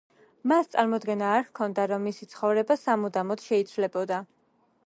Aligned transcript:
მას 0.51 0.71
წარმოდგენა 0.75 1.27
არ 1.33 1.45
ჰქონდა 1.49 1.85
რომ 1.93 2.07
მისი 2.09 2.29
ცხოვრება 2.33 2.81
სამუდამოდ 2.87 3.47
შეიცვლებოდა. 3.51 4.23